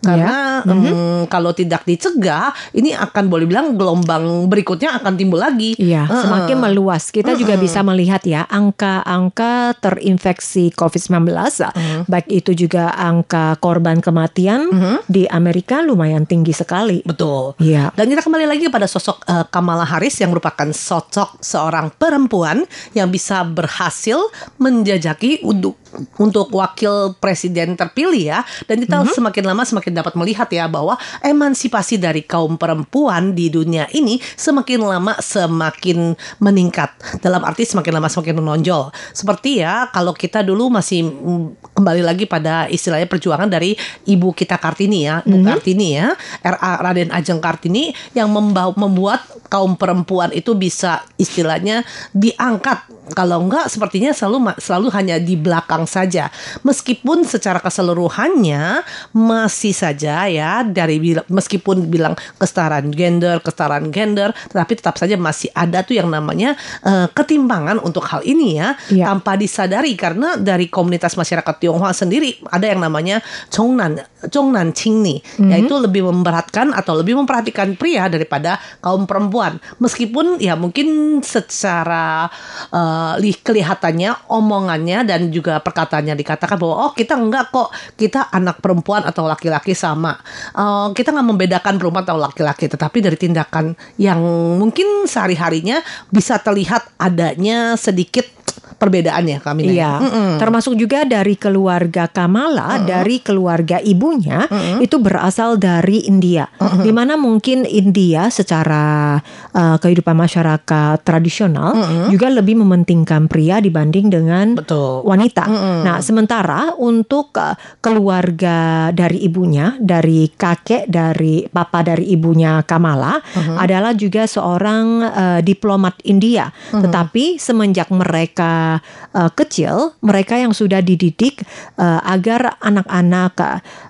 karena 0.03 0.63
ya. 0.63 0.69
mm 0.69 0.79
-hmm. 0.79 1.19
kalau 1.27 1.51
tidak 1.53 1.83
dicegah 1.85 2.55
ini 2.75 2.95
akan 2.95 3.25
boleh 3.27 3.47
bilang 3.49 3.75
gelombang 3.75 4.47
berikutnya 4.47 4.99
akan 5.03 5.19
timbul 5.19 5.43
lagi. 5.43 5.75
Iya, 5.79 6.07
uh 6.07 6.13
-uh. 6.13 6.23
semakin 6.23 6.57
meluas. 6.59 7.11
Kita 7.11 7.33
uh 7.33 7.35
-uh. 7.35 7.41
juga 7.41 7.55
bisa 7.59 7.83
melihat 7.83 8.23
ya 8.23 8.47
angka-angka 8.47 9.79
terinfeksi 9.83 10.71
COVID-19 10.75 11.29
uh 11.35 11.71
-huh. 11.71 12.01
baik 12.07 12.27
itu 12.31 12.55
juga 12.55 12.95
angka 12.95 13.59
korban 13.59 13.99
kematian 13.99 14.71
uh 14.71 14.75
-huh. 14.75 14.99
di 15.07 15.27
Amerika 15.31 15.83
lumayan 15.83 16.25
tinggi 16.25 16.55
sekali. 16.55 17.03
Betul. 17.03 17.59
Iya. 17.59 17.91
Dan 17.95 18.11
kita 18.11 18.23
kembali 18.23 18.47
lagi 18.47 18.67
pada 18.71 18.87
sosok 18.87 19.25
uh, 19.27 19.45
Kamala 19.49 19.85
Harris 19.87 20.19
yang 20.21 20.31
merupakan 20.31 20.69
sosok 20.71 21.41
seorang 21.43 21.91
perempuan 21.95 22.63
yang 22.95 23.11
bisa 23.11 23.43
berhasil 23.43 24.19
menjajaki 24.61 25.43
untuk 25.43 25.79
untuk 26.21 26.53
wakil 26.53 27.17
presiden 27.19 27.75
terpilih 27.75 28.37
ya 28.37 28.41
dan 28.69 28.83
kita 28.83 29.03
-huh. 29.03 29.13
semakin 29.13 29.45
lama 29.49 29.63
semakin 29.65 29.93
dapat 29.95 30.15
melihat 30.15 30.49
ya 30.53 30.69
bahwa 30.69 30.99
emansipasi 31.25 31.97
dari 32.01 32.25
kaum 32.25 32.61
perempuan 32.61 33.33
di 33.33 33.49
dunia 33.49 33.89
ini 33.95 34.21
semakin 34.37 34.81
lama 34.85 35.15
semakin 35.19 36.15
meningkat. 36.43 36.91
Dalam 37.23 37.43
arti 37.45 37.65
semakin 37.65 37.93
lama 37.99 38.09
semakin 38.11 38.35
menonjol. 38.39 38.91
Seperti 39.13 39.63
ya 39.63 39.89
kalau 39.91 40.13
kita 40.13 40.45
dulu 40.45 40.71
masih 40.73 41.07
mm, 41.07 41.75
kembali 41.79 42.03
lagi 42.03 42.25
pada 42.25 42.67
istilahnya 42.69 43.07
perjuangan 43.09 43.49
dari 43.49 43.75
ibu 44.09 44.35
kita 44.35 44.59
Kartini 44.59 45.07
ya, 45.07 45.23
Bu 45.25 45.35
mm 45.35 45.39
-hmm. 45.39 45.49
Kartini 45.49 45.89
ya, 45.97 46.07
RA 46.43 46.73
Raden 46.83 47.11
Ajeng 47.15 47.41
Kartini 47.41 47.95
yang 48.13 48.31
membuat 48.31 49.23
kaum 49.49 49.75
perempuan 49.75 50.31
itu 50.31 50.55
bisa 50.55 51.03
istilahnya 51.17 51.83
diangkat. 52.13 52.85
Kalau 53.17 53.41
enggak 53.41 53.73
sepertinya 53.73 54.13
selalu 54.13 54.53
selalu 54.61 54.89
hanya 54.93 55.17
di 55.17 55.33
belakang 55.33 55.89
saja. 55.89 56.29
Meskipun 56.61 57.25
secara 57.25 57.57
keseluruhannya 57.57 58.85
masih 59.17 59.73
saja 59.73 60.29
ya 60.29 60.61
dari 60.61 61.01
meskipun 61.25 61.89
bilang 61.89 62.13
kesetaraan 62.37 62.93
gender 62.93 63.41
kesetaraan 63.41 63.89
gender 63.89 64.37
tetapi 64.53 64.73
tetap 64.77 65.01
saja 65.01 65.17
masih 65.17 65.49
ada 65.57 65.81
tuh 65.81 65.97
yang 65.97 66.13
namanya 66.13 66.53
uh, 66.85 67.09
ketimpangan 67.09 67.81
untuk 67.81 68.05
hal 68.05 68.21
ini 68.29 68.61
ya, 68.61 68.77
ya 68.93 69.09
tanpa 69.09 69.41
disadari. 69.41 69.97
Karena 69.97 70.37
dari 70.37 70.69
komunitas 70.69 71.17
masyarakat 71.17 71.55
Tionghoa 71.57 71.97
sendiri 71.97 72.45
ada 72.53 72.69
yang 72.69 72.85
namanya 72.85 73.25
Chongnan 73.49 74.05
Chongnan 74.29 74.77
Qingni 74.77 75.25
mm-hmm. 75.25 75.49
yaitu 75.49 75.75
lebih 75.81 76.05
memberatkan 76.05 76.77
atau 76.77 77.01
lebih 77.01 77.17
memperhatikan 77.17 77.73
pria 77.81 78.05
daripada 78.13 78.61
kaum 78.85 79.09
perempuan 79.09 79.38
meskipun 79.83 80.43
ya 80.43 80.55
mungkin 80.59 81.21
secara 81.23 82.29
uh, 82.73 83.15
kelihatannya 83.19 84.31
omongannya 84.31 85.07
dan 85.07 85.31
juga 85.31 85.61
perkataannya 85.63 86.15
dikatakan 86.19 86.57
bahwa 86.59 86.91
oh 86.91 86.93
kita 86.93 87.15
enggak 87.19 87.51
kok. 87.51 87.71
Kita 87.99 88.31
anak 88.31 88.63
perempuan 88.63 89.05
atau 89.05 89.27
laki-laki 89.27 89.75
sama. 89.75 90.17
Uh, 90.55 90.91
kita 90.95 91.11
nggak 91.11 91.29
membedakan 91.29 91.75
perempuan 91.77 92.05
atau 92.07 92.19
laki-laki 92.19 92.67
tetapi 92.71 92.99
dari 93.03 93.17
tindakan 93.19 93.75
yang 93.99 94.21
mungkin 94.57 95.05
sehari 95.05 95.35
harinya 95.35 95.83
bisa 96.09 96.39
terlihat 96.39 96.95
adanya 96.97 97.75
sedikit 97.75 98.38
perbedaan 98.79 99.27
ya 99.27 99.39
kami. 99.43 99.75
Iya. 99.75 99.99
Mm 99.99 100.09
-mm. 100.09 100.31
Termasuk 100.39 100.79
juga 100.79 101.03
dari 101.03 101.35
keluarga 101.35 102.07
Kamala, 102.07 102.79
mm 102.79 102.81
-mm. 102.81 102.87
dari 102.87 103.17
keluarga 103.19 103.83
ibunya 103.83 104.47
mm 104.47 104.55
-mm. 104.55 104.77
itu 104.87 104.97
berasal 105.03 105.59
dari 105.59 106.07
India. 106.07 106.47
Mm 106.47 106.63
-mm. 106.63 106.83
Di 106.87 106.91
mana 106.95 107.15
mungkin 107.19 107.67
India 107.67 108.31
secara 108.31 109.19
uh, 109.53 109.77
kehidupan 109.83 110.15
masyarakat 110.15 111.03
tradisional 111.03 111.75
mm 111.75 111.85
-mm. 111.85 112.07
juga 112.15 112.31
lebih 112.31 112.63
mementingkan 112.63 113.27
pria 113.27 113.59
dibanding 113.59 114.15
dengan 114.15 114.55
Betul. 114.55 115.03
wanita. 115.03 115.45
Mm 115.51 115.59
-mm. 115.59 115.79
Nah, 115.83 115.99
sementara 115.99 116.61
untuk 116.79 117.35
uh, 117.35 117.59
keluarga 117.83 118.89
dari 118.95 119.27
ibunya, 119.27 119.75
dari 119.83 120.31
kakek 120.31 120.87
dari 120.87 121.51
papa 121.51 121.83
dari 121.83 122.15
ibunya 122.15 122.63
Kamala 122.63 123.19
mm 123.19 123.43
-hmm. 123.43 123.57
adalah 123.59 123.93
juga 123.99 124.31
seorang 124.31 124.87
uh, 125.03 125.41
diplomat 125.43 125.99
India. 126.07 126.47
Mm 126.47 126.55
-hmm. 126.55 126.83
Tetapi 126.87 127.25
semenjak 127.43 127.91
mereka 127.91 128.68
uh, 128.77 129.31
kecil, 129.33 129.97
mereka 130.05 130.37
yang 130.37 130.53
sudah 130.53 130.85
dididik 130.85 131.41
uh, 131.81 132.05
agar 132.05 132.61
anak-anak 132.61 133.35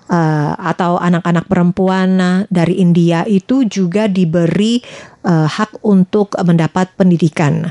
uh, 0.07 0.53
atau 0.55 0.95
anak-anak 0.95 1.45
perempuan 1.51 2.47
dari 2.47 2.79
India 2.79 3.27
itu 3.27 3.67
juga 3.67 4.07
diberi 4.07 4.79
uh, 5.27 5.47
hak 5.49 5.83
untuk 5.83 6.39
mendapat 6.39 6.95
pendidikan. 6.95 7.67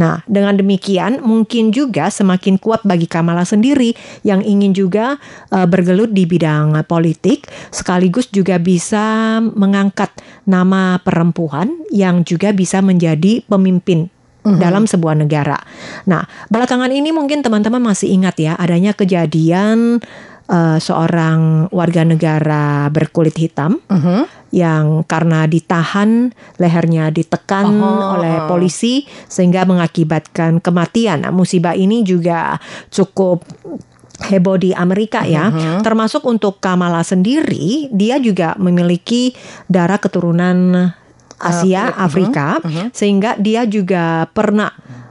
Nah, 0.00 0.24
dengan 0.24 0.56
demikian 0.56 1.20
mungkin 1.20 1.74
juga 1.74 2.08
semakin 2.08 2.56
kuat 2.56 2.86
bagi 2.88 3.04
Kamala 3.04 3.44
sendiri 3.44 3.92
yang 4.24 4.40
ingin 4.40 4.72
juga 4.72 5.20
uh, 5.52 5.66
bergelut 5.68 6.14
di 6.16 6.24
bidang 6.24 6.72
politik 6.88 7.50
sekaligus 7.68 8.32
juga 8.32 8.56
bisa 8.56 9.36
mengangkat 9.42 10.08
nama 10.48 10.96
perempuan 11.04 11.84
yang 11.92 12.24
juga 12.24 12.54
bisa 12.56 12.80
menjadi 12.80 13.44
pemimpin 13.44 14.08
mm 14.42 14.56
-hmm. 14.56 14.60
dalam 14.60 14.84
sebuah 14.88 15.16
negara. 15.16 15.58
Nah, 16.08 16.24
belakangan 16.48 16.90
ini 16.90 17.12
mungkin 17.12 17.44
teman-teman 17.44 17.80
masih 17.80 18.12
ingat 18.12 18.36
ya 18.40 18.52
adanya 18.56 18.96
kejadian 18.96 20.00
uh, 20.50 20.78
seorang 20.82 21.70
warga 21.70 22.02
negara 22.02 22.90
berkulit 22.90 23.38
hitam 23.38 23.78
mm 23.86 24.00
-hmm. 24.00 24.20
yang 24.50 25.06
karena 25.06 25.46
ditahan 25.46 26.34
lehernya 26.58 27.14
ditekan 27.14 27.70
oh. 27.78 28.18
oleh 28.18 28.50
polisi 28.50 29.06
sehingga 29.30 29.62
mengakibatkan 29.64 30.58
kematian. 30.58 31.24
Nah, 31.24 31.32
musibah 31.32 31.78
ini 31.78 32.02
juga 32.02 32.58
cukup 32.90 33.46
heboh 34.20 34.60
di 34.60 34.76
Amerika 34.76 35.24
ya, 35.24 35.48
uh 35.48 35.50
-huh. 35.50 35.80
termasuk 35.80 36.28
untuk 36.28 36.60
Kamala 36.60 37.00
sendiri, 37.00 37.88
dia 37.88 38.20
juga 38.20 38.52
memiliki 38.60 39.32
darah 39.64 39.96
keturunan 39.96 40.92
Asia, 41.40 41.90
uh, 41.90 42.04
Afrika, 42.04 42.60
uh 42.60 42.68
-huh. 42.68 42.86
sehingga 42.92 43.34
dia 43.40 43.64
juga 43.64 44.28
pernah 44.36 44.70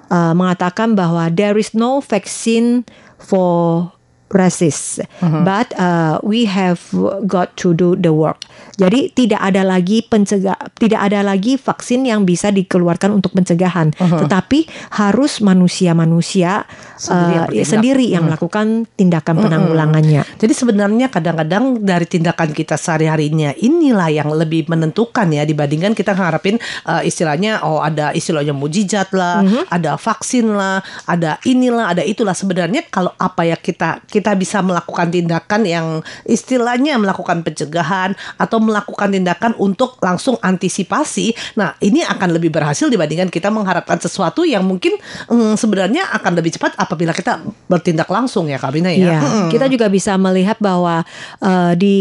uh, 0.09 0.33
mengatakan 0.37 0.93
bahwa 0.93 1.29
there 1.33 1.57
is 1.57 1.73
no 1.73 1.99
vaccine 1.99 2.85
for 3.17 3.89
resist, 4.33 5.01
but 5.43 5.73
uh, 5.77 6.21
we 6.21 6.45
have 6.45 6.81
got 7.25 7.53
to 7.57 7.73
do 7.73 7.97
the 7.97 8.13
work. 8.13 8.41
Jadi 8.79 9.11
tidak 9.11 9.43
ada 9.43 9.67
lagi 9.67 9.99
pencegah, 10.05 10.55
tidak 10.79 11.11
ada 11.11 11.19
lagi 11.19 11.59
vaksin 11.59 12.07
yang 12.07 12.23
bisa 12.23 12.47
dikeluarkan 12.51 13.11
untuk 13.19 13.35
pencegahan, 13.35 13.91
tetapi 13.95 14.67
harus 14.95 15.43
manusia-manusia 15.43 16.63
Sendiri 16.99 17.55
yang 17.55 17.63
uh, 17.63 17.63
sendiri 17.63 18.05
yang 18.11 18.23
melakukan 18.27 18.83
tindakan 18.99 19.39
penanggulangannya. 19.39 20.27
Jadi 20.35 20.51
sebenarnya 20.51 21.07
kadang-kadang 21.07 21.79
dari 21.79 22.03
tindakan 22.03 22.51
kita 22.51 22.75
sehari-harinya 22.75 23.55
inilah 23.55 24.11
yang 24.11 24.27
lebih 24.35 24.67
menentukan 24.67 25.31
ya 25.31 25.47
dibandingkan 25.47 25.95
kita 25.95 26.11
ngarepin 26.11 26.59
uh, 26.83 26.99
istilahnya 26.99 27.63
oh 27.63 27.79
ada 27.79 28.11
istilahnya 28.11 28.51
mujizat 28.51 29.15
lah, 29.15 29.47
ada 29.71 29.95
vaksin 29.95 30.51
lah, 30.51 30.83
ada 31.07 31.39
inilah, 31.47 31.95
ada 31.95 32.03
itulah. 32.03 32.35
Sebenarnya 32.35 32.83
kalau 32.91 33.15
apa 33.15 33.47
ya 33.47 33.55
kita 33.55 34.03
kita 34.03 34.18
bisa 34.35 34.59
melakukan 34.59 35.09
tindakan 35.09 35.61
yang 35.65 35.87
istilahnya 36.27 36.99
melakukan 36.99 37.41
pencegahan 37.41 38.13
atau 38.35 38.57
melakukan 38.59 39.11
tindakan 39.11 39.55
untuk 39.57 39.97
langsung 40.03 40.35
antisipasi. 40.39 41.33
Nah, 41.55 41.75
ini 41.79 42.03
akan 42.03 42.35
lebih 42.35 42.53
berhasil 42.53 42.87
dibandingkan 42.87 43.31
kita 43.31 43.49
mengharapkan 43.49 43.97
sesuatu 43.99 44.43
yang 44.43 44.63
mungkin 44.63 44.95
mm, 45.27 45.55
sebenarnya 45.55 46.11
akan 46.19 46.31
lebih 46.37 46.55
cepat 46.55 46.75
apabila 46.75 47.15
kita 47.15 47.41
bertindak 47.69 48.07
langsung 48.11 48.47
ya 48.47 48.59
Kak 48.59 48.71
Bina 48.75 48.91
ya. 48.91 49.17
Iya, 49.17 49.19
kita 49.49 49.65
juga 49.71 49.87
bisa 49.87 50.15
melihat 50.19 50.59
bahwa 50.61 51.01
eh, 51.41 51.73
di 51.79 51.97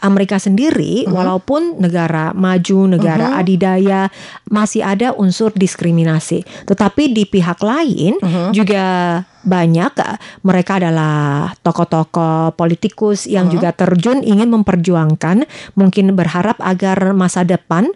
Amerika 0.00 0.36
sendiri, 0.36 1.08
walaupun 1.08 1.80
negara 1.80 2.34
maju, 2.36 2.98
negara 2.98 3.38
adidaya, 3.40 4.08
masih 4.48 4.84
ada 4.84 5.16
unsur 5.16 5.50
diskriminasi. 5.54 6.44
Tetapi 6.68 7.12
di 7.12 7.24
pihak 7.24 7.60
lain 7.64 8.16
juga 8.52 9.22
banyak 9.44 9.92
mereka 10.40 10.76
adalah 10.76 11.52
tokoh-tokoh 11.60 12.52
politikus 12.54 13.24
yang 13.24 13.46
juga 13.48 13.70
terjun 13.70 14.20
ingin 14.20 14.48
memperjuangkan, 14.50 15.44
mungkin 15.74 16.12
berharap 16.12 16.56
agar 16.58 17.12
masa 17.12 17.44
depan 17.44 17.88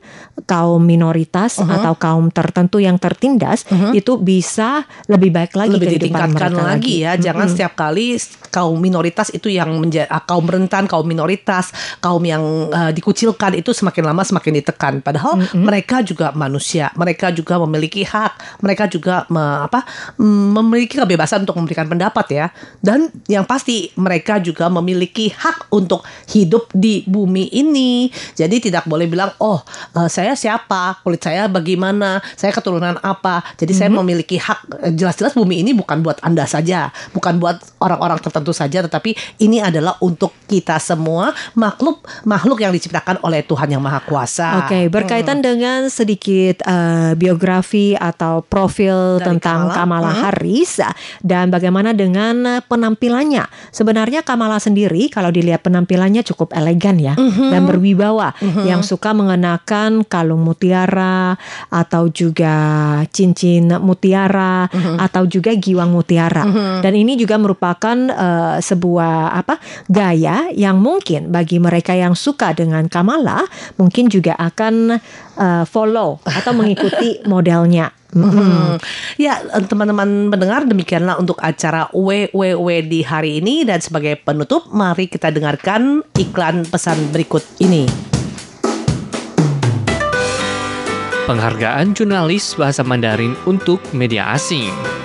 kaum 0.45 0.81
minoritas 0.81 1.59
atau 1.59 1.95
kaum 1.95 2.29
tertentu 2.29 2.79
yang 2.79 2.97
tertindas 2.97 3.65
itu 3.91 4.17
bisa 4.17 4.85
lebih 5.07 5.31
baik 5.31 5.53
lagi 5.53 5.75
lebih 5.75 5.99
ditingkatkan 5.99 6.31
mereka 6.31 6.63
lagi. 6.63 6.95
ya. 7.01 7.13
Jangan 7.17 7.47
setiap 7.49 7.73
kali 7.75 8.17
kaum 8.49 8.77
minoritas 8.77 9.29
itu 9.31 9.49
yang 9.49 9.73
menja- 9.75 10.09
ah, 10.09 10.21
kaum 10.21 10.45
rentan, 10.45 10.85
kaum 10.85 11.05
minoritas, 11.05 11.71
kaum 11.99 12.23
yang 12.23 12.43
uh, 12.69 12.91
dikucilkan 12.91 13.55
itu 13.55 13.73
semakin 13.73 14.05
lama 14.05 14.23
semakin 14.23 14.53
ditekan. 14.55 14.95
Padahal 15.01 15.37
mereka 15.55 16.01
juga 16.01 16.31
manusia, 16.33 16.93
mereka 16.95 17.31
juga 17.31 17.57
memiliki 17.59 18.05
hak, 18.05 18.61
mereka 18.61 18.85
juga 18.87 19.25
me- 19.29 19.65
apa 19.65 19.85
mm, 20.17 20.47
memiliki 20.55 20.97
kebebasan 20.99 21.38
untuk 21.45 21.59
memberikan 21.59 21.87
pendapat 21.87 22.27
ya. 22.33 22.47
Dan 22.83 23.11
yang 23.31 23.45
pasti 23.45 23.91
mereka 23.99 24.39
juga 24.39 24.67
memiliki 24.73 25.31
hak 25.31 25.71
untuk 25.75 26.03
hidup 26.33 26.71
di 26.75 27.05
bumi 27.05 27.51
ini. 27.53 28.09
Jadi 28.35 28.71
tidak 28.71 28.87
boleh 28.87 29.07
bilang, 29.07 29.31
"Oh, 29.43 29.61
eh, 29.95 30.09
saya 30.11 30.35
siapa? 30.35 31.03
Kulit 31.05 31.23
saya 31.23 31.47
bagaimana? 31.47 32.23
Saya 32.35 32.51
keturunan 32.55 32.99
apa?" 33.03 33.45
Jadi 33.57 33.73
saya 33.75 33.91
memiliki 33.93 34.37
hak. 34.41 34.61
Eh, 34.85 34.93
Jelas-jelas 34.99 35.39
bumi 35.39 35.63
ini 35.63 35.73
bukan 35.73 36.03
buat 36.03 36.19
Anda 36.27 36.43
saja, 36.45 36.91
bukan 37.15 37.39
buat 37.39 37.63
orang-orang 37.79 38.19
tertentu 38.19 38.51
saja, 38.51 38.83
tetapi 38.83 39.15
ini 39.39 39.63
adalah 39.63 39.95
untuk 40.03 40.35
kita 40.51 40.81
semua 40.83 41.31
makhluk 41.55 42.03
makhluk 42.27 42.59
yang 42.59 42.75
diciptakan 42.75 43.23
oleh 43.23 43.47
Tuhan 43.47 43.71
yang 43.71 43.83
Maha 43.85 44.03
Kuasa. 44.03 44.67
Oke, 44.67 44.91
berkaitan 44.91 45.39
dengan 45.39 45.87
sedikit 45.87 46.65
eh, 46.67 47.13
biografi 47.15 47.95
atau 47.95 48.43
profil 48.43 49.21
Dari 49.21 49.27
tentang 49.35 49.71
Kamala. 49.71 49.77
Kamala, 49.79 50.13
Harris 50.29 50.81
uh, 50.81 50.93
dan 51.29 51.53
bagaimana 51.53 51.93
dengan 51.93 52.59
uh, 52.59 52.61
penampilannya. 52.65 53.45
Sebenarnya 53.71 54.25
Kamala 54.25 54.57
sendiri 54.57 55.13
kalau 55.13 55.29
dilihat 55.29 55.61
penampilannya 55.61 56.25
cukup 56.25 56.57
elegan 56.57 56.97
ya 56.97 57.13
dan 57.53 57.69
berwibawa, 57.69 58.33
yang 58.65 58.81
suka 58.81 59.13
mengenakan 59.13 60.09
kalung 60.09 60.41
mutiara 60.43 61.37
atau 61.69 62.09
juga 62.09 62.57
cincin 63.13 63.77
mutiara 63.79 64.67
atau 64.97 65.29
juga 65.29 65.53
giwang 65.53 65.93
mutiara. 65.93 66.47
Dan 66.81 66.95
ini 66.97 67.19
juga 67.19 67.37
merupakan 67.37 67.97
eh, 68.09 68.57
sebuah 68.63 69.35
apa 69.35 69.59
gaya 69.91 70.49
yang 70.55 70.79
mungkin 70.79 71.29
bagi 71.35 71.59
mereka 71.59 71.93
yang 71.93 72.15
suka 72.15 72.55
dengan 72.55 72.87
Kamala 72.87 73.45
mungkin 73.77 74.09
juga 74.09 74.39
akan 74.39 74.97
eh, 75.37 75.65
follow 75.69 76.23
atau 76.25 76.53
mengikuti 76.55 77.21
modelnya. 77.31 77.93
Hmm. 78.09 78.81
Ya, 79.21 79.45
teman-teman 79.69 80.33
mendengar 80.33 80.65
demikianlah 80.65 81.21
untuk 81.21 81.37
acara 81.45 81.93
WWW 81.93 82.69
di 82.89 83.05
hari 83.05 83.45
ini 83.45 83.69
dan 83.69 83.85
sebagai 83.85 84.17
penutup 84.17 84.73
mari 84.73 85.13
kita 85.13 85.29
dengarkan 85.29 86.01
iklan 86.17 86.65
pesan 86.65 86.97
berikut 87.13 87.45
ini. 87.61 87.85
Penghargaan 91.29 91.93
jurnalis 91.93 92.57
bahasa 92.57 92.81
Mandarin 92.81 93.37
untuk 93.45 93.85
media 93.93 94.33
asing. 94.33 94.98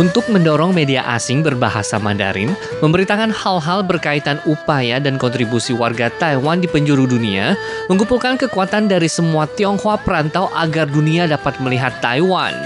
Untuk 0.00 0.32
mendorong 0.32 0.72
media 0.72 1.04
asing 1.12 1.44
berbahasa 1.44 2.00
Mandarin, 2.00 2.56
memberitakan 2.80 3.28
hal-hal 3.36 3.84
berkaitan 3.84 4.40
upaya 4.48 4.96
dan 4.96 5.20
kontribusi 5.20 5.76
warga 5.76 6.08
Taiwan 6.08 6.64
di 6.64 6.68
penjuru 6.72 7.04
dunia, 7.04 7.52
mengumpulkan 7.92 8.40
kekuatan 8.40 8.88
dari 8.88 9.12
semua 9.12 9.44
Tionghoa 9.44 10.00
perantau 10.00 10.48
agar 10.56 10.88
dunia 10.88 11.28
dapat 11.28 11.60
melihat 11.60 11.92
Taiwan. 12.00 12.56